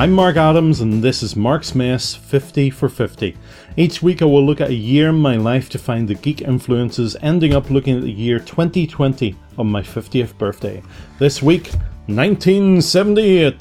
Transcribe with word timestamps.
I'm 0.00 0.12
Mark 0.12 0.36
Adams, 0.38 0.80
and 0.80 1.04
this 1.04 1.22
is 1.22 1.36
Mark's 1.36 1.74
Mess 1.74 2.14
50 2.14 2.70
for 2.70 2.88
50. 2.88 3.36
Each 3.76 4.00
week, 4.02 4.22
I 4.22 4.24
will 4.24 4.42
look 4.42 4.62
at 4.62 4.70
a 4.70 4.74
year 4.74 5.10
in 5.10 5.16
my 5.16 5.36
life 5.36 5.68
to 5.68 5.78
find 5.78 6.08
the 6.08 6.14
geek 6.14 6.40
influences, 6.40 7.18
ending 7.20 7.52
up 7.52 7.68
looking 7.68 7.98
at 7.98 8.04
the 8.04 8.10
year 8.10 8.38
2020 8.38 9.36
on 9.58 9.66
my 9.66 9.82
50th 9.82 10.38
birthday. 10.38 10.82
This 11.18 11.42
week, 11.42 11.64
1978. 12.06 13.52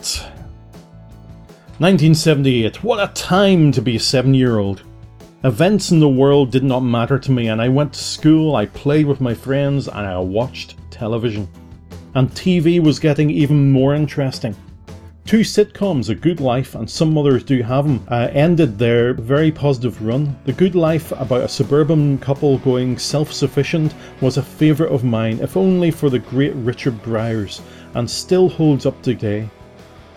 1978, 1.80 2.86
what 2.86 3.04
a 3.04 3.12
time 3.14 3.74
to 3.74 3.82
be 3.82 3.98
a 3.98 4.00
seven 4.00 4.34
year 4.34 4.60
old. 4.60 4.84
Events 5.44 5.92
in 5.92 6.00
the 6.00 6.08
world 6.08 6.54
did 6.54 6.64
not 6.64 6.80
matter 6.80 7.20
to 7.20 7.32
me, 7.34 7.50
and 7.50 7.62
I 7.62 7.68
went 7.68 7.92
to 7.92 8.00
school, 8.00 8.56
I 8.56 8.68
played 8.68 9.08
with 9.08 9.20
my 9.20 9.34
friends, 9.34 9.90
and 9.90 10.08
I 10.08 10.18
watched 10.20 10.78
television. 10.90 11.50
And 12.16 12.30
TV 12.32 12.82
was 12.82 12.98
getting 12.98 13.30
even 13.30 13.74
more 13.74 13.94
interesting. 13.94 14.56
Two 15.30 15.42
sitcoms, 15.42 16.10
A 16.10 16.16
Good 16.16 16.42
Life 16.42 16.74
and 16.74 16.90
Some 16.90 17.14
Mothers 17.14 17.44
Do 17.44 17.62
Have 17.62 17.86
'Em, 17.86 18.02
uh, 18.08 18.30
ended 18.32 18.80
their 18.80 19.14
very 19.14 19.52
positive 19.52 20.04
run. 20.04 20.36
The 20.46 20.54
Good 20.54 20.74
Life, 20.74 21.12
about 21.12 21.44
a 21.44 21.48
suburban 21.48 22.18
couple 22.18 22.58
going 22.58 22.98
self 22.98 23.32
sufficient, 23.32 23.94
was 24.22 24.38
a 24.38 24.42
favourite 24.42 24.92
of 24.92 25.04
mine, 25.04 25.38
if 25.40 25.56
only 25.56 25.92
for 25.92 26.10
the 26.10 26.18
great 26.18 26.56
Richard 26.56 27.04
Briers, 27.04 27.62
and 27.94 28.10
still 28.10 28.50
holds 28.50 28.88
up 28.88 29.00
today. 29.04 29.48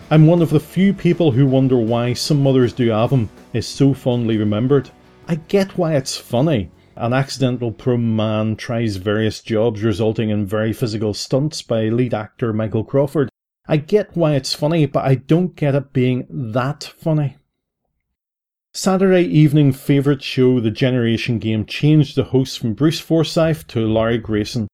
I'm 0.09 0.25
one 0.25 0.41
of 0.41 0.49
the 0.49 0.59
few 0.59 0.93
people 0.93 1.29
who 1.29 1.45
wonder 1.45 1.77
why 1.77 2.13
Some 2.13 2.41
Mothers 2.41 2.73
Do 2.73 2.89
Have 2.89 3.13
'Em 3.13 3.29
is 3.53 3.67
so 3.67 3.93
fondly 3.93 4.37
remembered. 4.37 4.89
I 5.27 5.35
get 5.47 5.77
why 5.77 5.93
it's 5.93 6.17
funny. 6.17 6.71
An 6.97 7.13
accidental 7.13 7.71
prom 7.71 8.15
man 8.15 8.55
tries 8.55 8.95
various 8.95 9.41
jobs, 9.41 9.83
resulting 9.83 10.31
in 10.31 10.47
very 10.47 10.73
physical 10.73 11.13
stunts 11.13 11.61
by 11.61 11.89
lead 11.89 12.15
actor 12.15 12.51
Michael 12.51 12.83
Crawford. 12.83 13.29
I 13.65 13.77
get 13.77 14.15
why 14.15 14.35
it's 14.35 14.53
funny, 14.53 14.85
but 14.85 15.05
I 15.05 15.15
don't 15.15 15.55
get 15.55 15.75
it 15.75 15.93
being 15.93 16.27
that 16.29 16.83
funny. 16.83 17.37
Saturday 18.73 19.23
evening 19.23 19.71
favourite 19.71 20.21
show 20.21 20.59
The 20.59 20.71
Generation 20.71 21.39
Game 21.39 21.65
changed 21.65 22.15
the 22.15 22.25
host 22.25 22.59
from 22.59 22.73
Bruce 22.73 22.99
Forsyth 22.99 23.67
to 23.67 23.87
Larry 23.87 24.17
Grayson. 24.17 24.67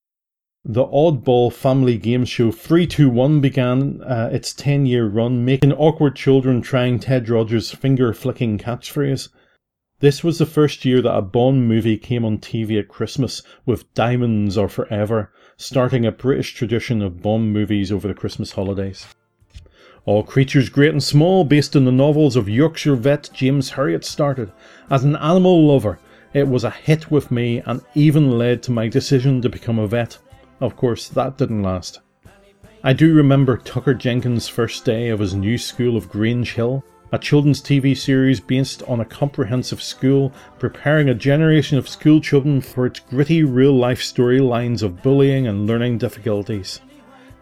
The 0.66 0.86
oddball 0.86 1.54
family 1.54 1.98
game 1.98 2.26
show 2.26 2.52
321 2.52 3.42
began 3.42 4.02
uh, 4.02 4.30
its 4.31 4.54
10 4.54 4.86
year 4.86 5.08
run, 5.08 5.46
making 5.46 5.74
awkward 5.74 6.16
children 6.16 6.62
trying 6.62 7.00
Ted 7.00 7.30
Rogers' 7.30 7.72
finger 7.72 8.14
flicking 8.14 8.58
catchphrase. 8.58 9.30
This 10.02 10.23
was 10.23 10.38
the 10.38 10.45
first 10.45 10.86
year 10.86 11.02
that 11.02 11.14
a 11.14 11.22
Bond 11.22 11.67
movie 11.67 11.97
came 11.97 12.23
on 12.23 12.38
TV 12.38 12.80
at 12.80 12.88
Christmas 12.88 13.44
with 13.66 13.94
Diamonds 13.94 14.58
Are 14.58 14.69
Forever, 14.69 15.30
starting 15.58 16.06
a 16.06 16.11
British 16.11 16.53
tradition 16.53 17.02
of 17.02 17.22
Bond 17.22 17.52
movies 17.52 17.91
over 17.91 18.08
the 18.08 18.14
Christmas 18.14 18.53
holidays. 18.53 19.08
All 20.06 20.23
Creatures 20.23 20.69
Great 20.69 20.91
and 20.91 21.03
Small, 21.03 21.44
based 21.44 21.75
on 21.75 21.83
the 21.83 21.91
novels 21.91 22.38
of 22.38 22.47
Yorkshire 22.47 22.95
vet 22.95 23.30
James 23.33 23.72
Herriot, 23.72 24.06
started. 24.06 24.53
As 24.89 25.03
an 25.03 25.17
animal 25.17 25.67
lover, 25.67 26.00
it 26.34 26.47
was 26.47 26.63
a 26.63 26.72
hit 26.72 27.11
with 27.11 27.30
me 27.30 27.61
and 27.66 27.81
even 27.94 28.38
led 28.38 28.63
to 28.63 28.72
my 28.72 28.88
decision 28.88 29.41
to 29.41 29.50
become 29.50 29.80
a 29.80 29.88
vet. 29.88 30.17
Of 30.61 30.78
course, 30.78 31.09
that 31.09 31.38
didn't 31.38 31.63
last. 31.63 32.00
I 32.86 32.94
do 32.94 33.13
remember 33.13 33.58
Tucker 33.58 33.94
Jenkins' 33.94 34.47
first 34.47 34.86
day 34.86 35.09
of 35.09 35.19
his 35.19 35.34
new 35.34 35.58
school 35.58 35.97
of 35.97 36.09
Grange 36.09 36.53
Hill, 36.53 36.86
a 37.12 37.20
children's 37.20 37.62
TV 37.62 37.98
series 37.98 38.40
based 38.40 38.84
on 38.84 39.00
a 39.00 39.06
comprehensive 39.06 39.82
school, 39.82 40.32
preparing 40.60 41.10
a 41.10 41.14
generation 41.14 41.78
of 41.78 41.90
school 41.90 42.22
children 42.22 42.62
for 42.62 42.86
its 42.86 43.00
gritty 43.00 43.44
real 43.44 43.74
life 43.74 44.02
storylines 44.02 44.84
of 44.84 45.02
bullying 45.02 45.48
and 45.48 45.66
learning 45.66 45.98
difficulties. 45.98 46.82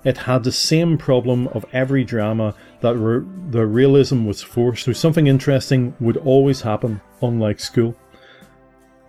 It 0.03 0.17
had 0.17 0.43
the 0.43 0.51
same 0.51 0.97
problem 0.97 1.47
of 1.49 1.65
every 1.73 2.03
drama 2.03 2.55
that 2.81 2.95
re- 2.95 3.25
the 3.49 3.65
realism 3.65 4.25
was 4.25 4.41
forced, 4.41 4.85
so 4.85 4.93
something 4.93 5.27
interesting 5.27 5.95
would 5.99 6.17
always 6.17 6.61
happen, 6.61 7.01
unlike 7.21 7.59
school. 7.59 7.95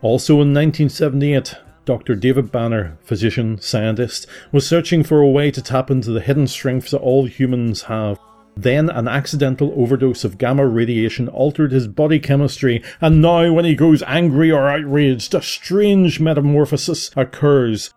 Also 0.03 0.35
in 0.35 0.55
1978, 0.55 1.55
Dr. 1.85 2.15
David 2.15 2.51
Banner, 2.51 2.99
physician, 3.03 3.61
scientist, 3.61 4.27
was 4.53 4.67
searching 4.67 5.03
for 5.03 5.21
a 5.21 5.31
way 5.31 5.51
to 5.51 5.63
tap 5.63 5.91
into 5.91 6.11
the 6.11 6.21
hidden 6.21 6.47
strengths 6.47 6.91
that 6.91 6.99
all 6.99 7.27
humans 7.27 7.83
have 7.83 8.19
then 8.63 8.91
an 8.91 9.07
accidental 9.07 9.73
overdose 9.77 10.25
of 10.25 10.37
gamma 10.37 10.67
radiation 10.67 11.29
altered 11.29 11.71
his 11.71 11.87
body 11.87 12.19
chemistry, 12.19 12.83
and 13.01 13.23
now 13.23 13.53
when 13.53 13.65
he 13.65 13.75
grows 13.75 14.03
angry 14.03 14.51
or 14.51 14.69
outraged, 14.69 15.35
a 15.35 15.43
strange 15.43 16.19
metamorphosis 16.19 17.11
occurs. 17.17 17.95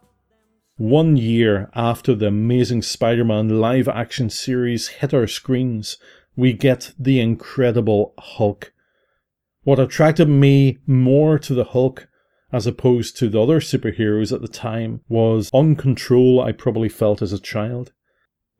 One 0.78 1.18
year 1.18 1.70
after 1.74 2.14
the 2.14 2.28
Amazing 2.28 2.84
Spider 2.84 3.26
Man 3.26 3.60
live 3.60 3.88
action 3.88 4.30
series 4.30 4.88
hit 4.88 5.14
our 5.14 5.28
screens, 5.28 5.98
we 6.36 6.54
get 6.54 6.94
the 6.98 7.20
Incredible 7.20 8.14
Hulk. 8.20 8.72
What 9.64 9.80
attracted 9.80 10.28
me 10.28 10.78
more 10.86 11.40
to 11.40 11.54
the 11.54 11.66
Hulk 11.66 12.08
as 12.52 12.68
opposed 12.68 13.18
to 13.18 13.30
the 13.30 13.42
other 13.42 13.60
superheroes 13.60 14.32
at 14.34 14.42
the 14.42 14.48
time 14.48 15.02
was 15.08 15.50
uncontrol 15.52 16.44
I 16.44 16.52
probably 16.52 16.90
felt 16.90 17.22
as 17.22 17.34
a 17.34 17.40
child. 17.40 17.94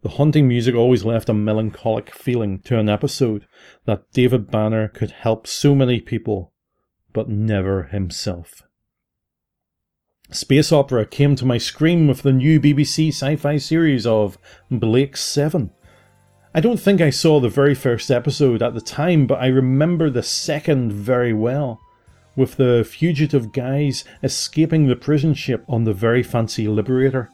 The 0.02 0.10
haunting 0.10 0.48
music 0.48 0.74
always 0.74 1.06
left 1.06 1.30
a 1.30 1.34
melancholic 1.34 2.10
feeling 2.10 2.60
to 2.62 2.80
an 2.80 2.90
episode 2.90 3.46
that 3.86 4.12
David 4.14 4.50
Banner 4.50 4.88
could 4.88 5.12
help 5.12 5.46
so 5.46 5.76
many 5.76 6.00
people, 6.00 6.54
but 7.14 7.30
never 7.30 7.84
himself. 7.84 8.64
Space 10.32 10.72
opera 10.72 11.06
came 11.06 11.36
to 11.36 11.46
my 11.46 11.60
screen 11.60 12.08
with 12.08 12.24
the 12.24 12.32
new 12.32 12.60
BBC 12.60 13.10
sci 13.10 13.36
fi 13.36 13.58
series 13.58 14.08
of 14.08 14.40
Blake's 14.72 15.22
7. 15.22 15.70
I 16.56 16.62
don't 16.62 16.80
think 16.80 17.00
I 17.00 17.12
saw 17.12 17.40
the 17.40 17.50
very 17.50 17.76
first 17.76 18.10
episode 18.10 18.64
at 18.64 18.74
the 18.74 18.82
time, 18.82 19.28
but 19.28 19.40
I 19.40 19.48
remember 19.48 20.10
the 20.10 20.24
second 20.24 20.92
very 20.92 21.34
well, 21.34 21.80
with 22.36 22.56
the 22.56 22.88
fugitive 22.90 23.52
guys 23.52 24.04
escaping 24.24 24.88
the 24.88 24.96
prison 24.96 25.36
ship 25.36 25.64
on 25.68 25.84
the 25.84 25.94
very 25.94 26.24
fancy 26.24 26.68
Liberator. 26.68 27.30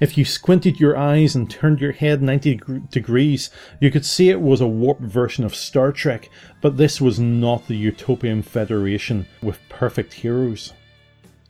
If 0.00 0.16
you 0.16 0.24
squinted 0.24 0.80
your 0.80 0.96
eyes 0.96 1.36
and 1.36 1.50
turned 1.50 1.82
your 1.82 1.92
head 1.92 2.22
90 2.22 2.62
degrees, 2.90 3.50
you 3.80 3.90
could 3.90 4.06
see 4.06 4.30
it 4.30 4.40
was 4.40 4.62
a 4.62 4.66
warped 4.66 5.02
version 5.02 5.44
of 5.44 5.54
Star 5.54 5.92
Trek, 5.92 6.30
but 6.62 6.78
this 6.78 7.02
was 7.02 7.20
not 7.20 7.66
the 7.66 7.76
Utopian 7.76 8.40
Federation 8.40 9.26
with 9.42 9.60
perfect 9.68 10.14
heroes. 10.14 10.72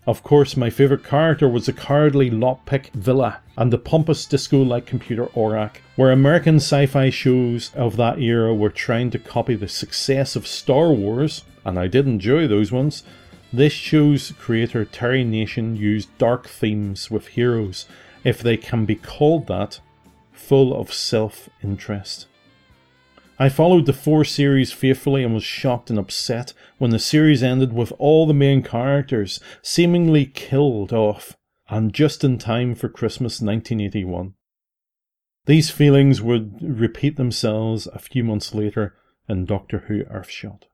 Of 0.05 0.25
course, 0.25 0.57
my 0.57 0.69
favourite 0.69 1.05
character 1.05 1.49
was 1.49 1.67
the 1.67 1.73
cowardly 1.73 2.29
lockpick 2.29 2.91
Vila 2.93 3.39
and 3.57 3.73
the 3.73 3.79
pompous 3.79 4.27
disco 4.27 4.61
like 4.63 4.85
computer 4.85 5.27
Orac, 5.27 5.77
where 5.95 6.11
American 6.11 6.57
sci 6.57 6.87
fi 6.87 7.09
shows 7.09 7.71
of 7.77 7.97
that 7.99 8.19
era 8.19 8.53
were 8.53 8.71
trying 8.71 9.11
to 9.13 9.21
copy 9.21 9.55
the 9.55 9.69
success 9.69 10.35
of 10.35 10.49
Star 10.49 10.91
Wars, 10.91 11.45
and 11.65 11.79
I 11.79 11.87
did 11.87 12.09
enjoy 12.09 12.49
those 12.49 12.73
ones. 12.73 13.05
This 13.53 13.73
show's 13.73 14.33
creator 14.33 14.85
Terry 14.85 15.23
Nation 15.23 15.77
used 15.77 16.09
dark 16.19 16.49
themes 16.49 17.13
with 17.13 17.29
heroes 17.29 17.87
if 18.25 18.43
they 18.43 18.57
can 18.57 18.85
be 18.85 18.95
called 18.97 19.47
that, 19.47 19.81
full 20.33 20.75
of 20.75 20.93
self 20.93 21.49
interest. 21.63 22.27
I 23.39 23.49
followed 23.49 23.87
the 23.87 23.95
four 23.95 24.25
series 24.25 24.71
fearfully 24.71 25.25
and 25.25 25.33
was 25.33 25.45
shocked 25.45 25.89
and 25.89 25.99
upset 25.99 26.53
when 26.77 26.91
the 26.91 26.99
series 26.99 27.43
ended 27.43 27.73
with 27.73 27.91
all 27.99 28.27
the 28.27 28.35
main 28.35 28.63
characters 28.63 29.41
seemingly 29.63 30.27
killed 30.27 30.93
off, 30.93 31.37
and 31.69 31.95
just 31.95 32.23
in 32.23 32.37
time 32.37 32.75
for 32.75 32.91
Christmas 32.91 33.41
1981. 33.41 34.35
These 35.47 35.71
feelings 35.71 36.21
would 36.21 36.59
repeat 36.61 37.17
themselves 37.17 37.87
a 37.87 37.99
few 37.99 38.23
months 38.23 38.55
later 38.55 38.95
in 39.27 39.47
Doctor 39.47 39.85
Who 39.89 40.05
Earthshock. 40.05 40.65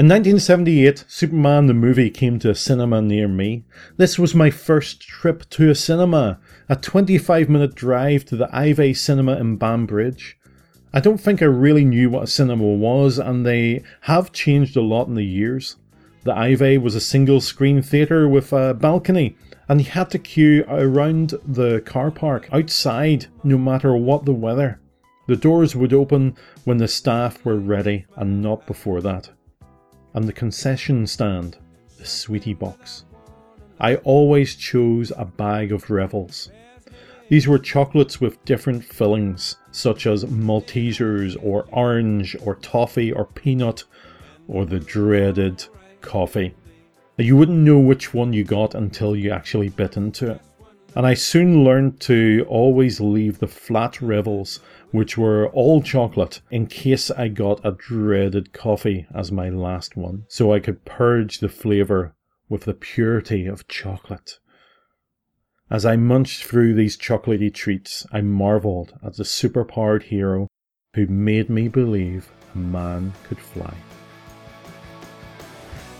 In 0.00 0.06
1978, 0.06 1.06
Superman 1.08 1.66
the 1.66 1.74
movie 1.74 2.08
came 2.08 2.38
to 2.38 2.50
a 2.50 2.54
cinema 2.54 3.02
near 3.02 3.26
me. 3.26 3.64
This 3.96 4.16
was 4.16 4.32
my 4.32 4.48
first 4.48 5.00
trip 5.00 5.50
to 5.50 5.70
a 5.70 5.74
cinema, 5.74 6.38
a 6.68 6.76
25 6.76 7.48
minute 7.48 7.74
drive 7.74 8.24
to 8.26 8.36
the 8.36 8.48
Ivey 8.56 8.94
Cinema 8.94 9.34
in 9.38 9.56
Banbridge. 9.56 10.38
I 10.94 11.00
don't 11.00 11.18
think 11.18 11.42
I 11.42 11.46
really 11.46 11.84
knew 11.84 12.10
what 12.10 12.22
a 12.22 12.26
cinema 12.28 12.62
was, 12.62 13.18
and 13.18 13.44
they 13.44 13.82
have 14.02 14.30
changed 14.30 14.76
a 14.76 14.82
lot 14.82 15.08
in 15.08 15.16
the 15.16 15.24
years. 15.24 15.74
The 16.22 16.32
Ivey 16.32 16.78
was 16.78 16.94
a 16.94 17.00
single 17.00 17.40
screen 17.40 17.82
theatre 17.82 18.28
with 18.28 18.52
a 18.52 18.74
balcony, 18.74 19.36
and 19.68 19.80
you 19.80 19.90
had 19.90 20.10
to 20.10 20.20
queue 20.20 20.64
around 20.68 21.34
the 21.44 21.80
car 21.80 22.12
park 22.12 22.48
outside 22.52 23.26
no 23.42 23.58
matter 23.58 23.96
what 23.96 24.26
the 24.26 24.32
weather. 24.32 24.80
The 25.26 25.34
doors 25.34 25.74
would 25.74 25.92
open 25.92 26.36
when 26.62 26.76
the 26.76 26.86
staff 26.86 27.44
were 27.44 27.58
ready, 27.58 28.06
and 28.14 28.40
not 28.40 28.64
before 28.64 29.00
that 29.00 29.30
and 30.18 30.26
the 30.26 30.32
concession 30.32 31.06
stand, 31.06 31.58
the 31.96 32.04
sweetie 32.04 32.52
box. 32.52 33.04
I 33.78 33.94
always 33.98 34.56
chose 34.56 35.12
a 35.16 35.24
bag 35.24 35.70
of 35.70 35.90
Revels. 35.90 36.50
These 37.28 37.46
were 37.46 37.60
chocolates 37.60 38.20
with 38.20 38.44
different 38.44 38.82
fillings, 38.82 39.58
such 39.70 40.08
as 40.08 40.24
Maltesers, 40.24 41.36
or 41.40 41.66
orange, 41.70 42.34
or 42.42 42.56
toffee, 42.56 43.12
or 43.12 43.26
peanut, 43.26 43.84
or 44.48 44.64
the 44.64 44.80
dreaded 44.80 45.64
coffee. 46.00 46.52
You 47.16 47.36
wouldn't 47.36 47.58
know 47.58 47.78
which 47.78 48.12
one 48.12 48.32
you 48.32 48.42
got 48.42 48.74
until 48.74 49.14
you 49.14 49.30
actually 49.30 49.68
bit 49.68 49.96
into 49.96 50.32
it. 50.32 50.40
And 50.98 51.06
I 51.06 51.14
soon 51.14 51.62
learned 51.62 52.00
to 52.00 52.44
always 52.48 53.00
leave 53.00 53.38
the 53.38 53.46
flat 53.46 54.02
revels, 54.02 54.58
which 54.90 55.16
were 55.16 55.46
all 55.50 55.80
chocolate, 55.80 56.40
in 56.50 56.66
case 56.66 57.08
I 57.08 57.28
got 57.28 57.64
a 57.64 57.70
dreaded 57.70 58.52
coffee 58.52 59.06
as 59.14 59.30
my 59.30 59.48
last 59.48 59.96
one, 59.96 60.24
so 60.26 60.52
I 60.52 60.58
could 60.58 60.84
purge 60.84 61.38
the 61.38 61.48
flavour 61.48 62.16
with 62.48 62.64
the 62.64 62.74
purity 62.74 63.46
of 63.46 63.68
chocolate. 63.68 64.40
As 65.70 65.86
I 65.86 65.94
munched 65.94 66.42
through 66.42 66.74
these 66.74 66.96
chocolatey 66.96 67.54
treats, 67.54 68.04
I 68.10 68.20
marvelled 68.22 68.94
at 69.00 69.14
the 69.14 69.22
superpowered 69.22 70.02
hero 70.02 70.48
who 70.94 71.06
made 71.06 71.48
me 71.48 71.68
believe 71.68 72.28
a 72.56 72.58
man 72.58 73.12
could 73.28 73.38
fly. 73.38 73.74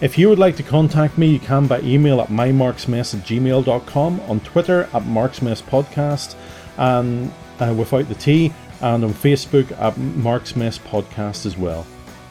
If 0.00 0.16
you 0.16 0.28
would 0.28 0.38
like 0.38 0.54
to 0.56 0.62
contact 0.62 1.18
me, 1.18 1.26
you 1.26 1.40
can 1.40 1.66
by 1.66 1.80
email 1.80 2.20
at 2.20 2.28
mymarksmess 2.28 3.18
at 3.18 3.26
gmail.com, 3.26 4.20
on 4.20 4.40
Twitter 4.40 4.84
at 4.84 5.02
marksmesspodcast, 5.02 6.36
and 6.76 7.32
uh, 7.58 7.74
without 7.76 8.08
the 8.08 8.14
T, 8.14 8.52
and 8.80 9.02
on 9.02 9.10
Facebook 9.12 9.72
at 9.72 9.94
Marksmess 9.94 10.78
Podcast 10.78 11.46
as 11.46 11.58
well. 11.58 11.84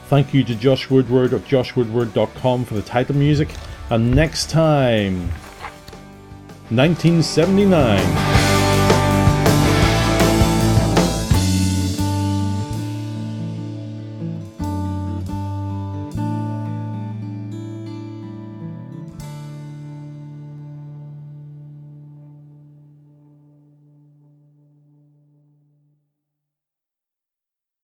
Thank 0.05 0.33
you 0.33 0.45
to 0.45 0.55
Josh 0.55 0.89
Woodward 0.89 1.33
of 1.33 1.43
joshwoodward.com 1.45 2.63
for 2.63 2.73
the 2.75 2.81
title 2.81 3.17
music, 3.17 3.49
and 3.89 4.11
next 4.15 4.49
time, 4.49 5.27
1979. 6.69 8.36